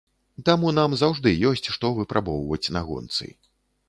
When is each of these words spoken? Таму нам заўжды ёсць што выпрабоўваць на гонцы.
Таму 0.49 0.69
нам 0.77 0.95
заўжды 1.01 1.33
ёсць 1.49 1.69
што 1.75 1.91
выпрабоўваць 1.99 2.71
на 2.79 2.83
гонцы. 2.89 3.29